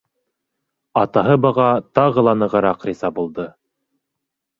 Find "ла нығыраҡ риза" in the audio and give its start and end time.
2.29-3.13